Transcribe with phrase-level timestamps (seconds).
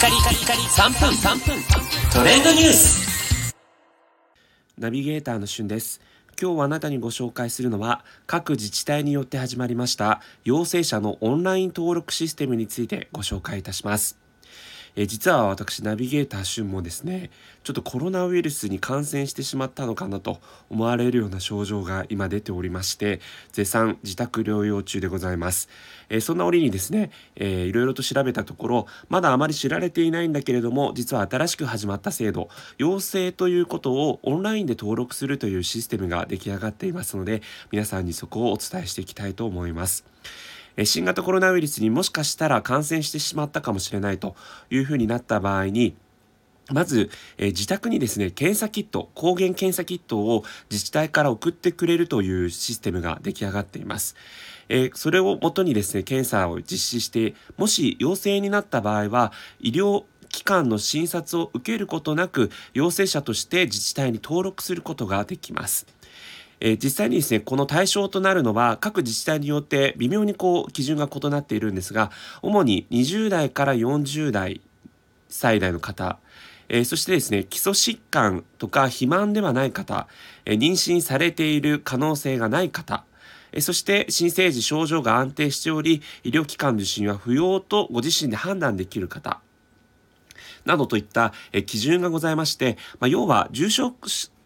[0.00, 1.62] カリカリカリ3分3分。
[2.10, 3.54] トレンドニュース。
[4.78, 6.00] ナビゲーターのしゅんです。
[6.40, 14.16] 今日あなたにご紹介するのは各自治体によって始まりました陽性者のオンライン登録システムについてご紹介いたします。
[14.96, 17.30] え実は私ナビゲーター旬もですね
[17.62, 20.38] ちょっとコロナウイルスに感染してしまったのかなと
[20.70, 23.20] 思われるような症状が今出ておりまして
[23.52, 25.68] 絶賛自宅療養中でございます、
[26.08, 32.48] えそんな折にですね、えー、いろいろと調べたところまだあまり知られていないんだけれども実は新しく始まった制度
[32.78, 40.04] 陽性ということをオンラインで登録するというシステムが出来上がっていますので皆さんにそこをお伝えしていきたいと思います。
[40.84, 44.36] 新型コロナウイルスにもしかしたら感染してしまったかもしれないと
[44.70, 45.94] いうふうになった場合に
[46.72, 54.14] まず、え自宅にですね、検査キット、抗原検査キットを自治体から送ってくれるというシステムが出来上がっています。
[54.68, 65.86] え、それをもとにですね、検査を実施して、もし陽性になった場合は、医療機関の診察を受けることなく、陽性者として自治体に登録することができます。
[66.60, 72.10] えー、実際にですね、この対象となるのは各自治体によって微妙にこう基準が異なっているんですが、
[72.42, 74.60] 主に20代から40代
[75.28, 76.18] 最大の方、
[76.68, 80.06] えー、そしてですね、基礎疾患とか肥満ではない方、
[80.44, 83.04] えー、妊娠されている可能性がない方、
[83.58, 89.40] そして新生児症状が安定しており、医療機関受診は不要とご自身で判断できる方、
[90.64, 91.32] などといった、
[91.66, 93.94] 基準がございまして、まあ、要は重症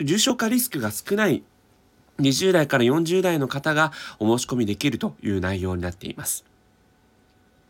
[0.00, 1.42] 重症化リスクが少ない
[2.20, 6.47] 20代から40代の方がお申し込みできるという内容になっています。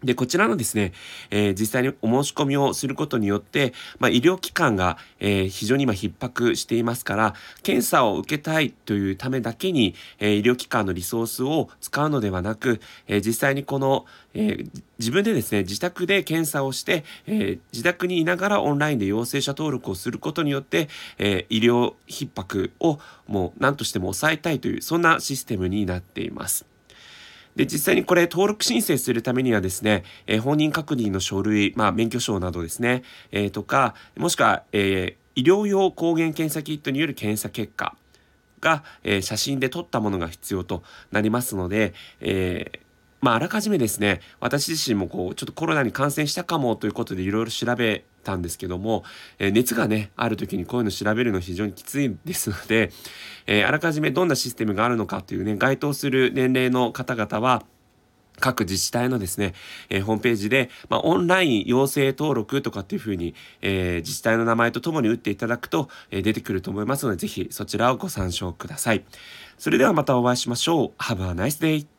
[0.03, 0.93] で、こちらのですね、
[1.31, 14.65] えー、実際にお申し込みをすることによって、まあ、医療機関が、えー、非常に今逼迫していますから、検査を受けたいというためだけに、えー、医療機関のリソースを使うのではなく、え実際にこの、え
[14.99, 20.89] 自分でですね、自宅で検査をして、え自宅にいながらオンラインで陽性者登録をすることによって、
[21.19, 26.78] え医療逼迫をもう何としても抑えたいという、そんなシステムになっています。
[27.59, 33.03] で、実際にこれ登録申請するためにはですね、えー、本人確認の書類、まあ、免許証などですね、
[33.33, 37.97] えー、とか、もしくは、えー、医療用抗原検査キットによる検査結果
[38.61, 42.81] が、えー、写真で撮ったものが必要となりますので、えー
[43.21, 49.05] まあ、あらかじめですね、私自身もこう、ちょっとコロナに感染したかもということでいろいろ調べたんですけども、
[49.39, 52.91] えー、熱がね、ある時にこういうの調べるの非常にきついですので、
[53.47, 57.65] えー、あらかじめどんなシステムがあるのかというね、該当する年齢の方々は、
[58.41, 59.55] 各自治体のですね、
[59.89, 69.05] えー、ホームページで、まあ、オンライン陽性登録とかっていうふうに、えー、自治体の名前とともに打っていただくと、えー、出てくると思いますので、ぜひそちらをご参照ください。
[69.59, 71.03] それではまたお会いしましょう。
[71.03, 71.98] Have a nice day!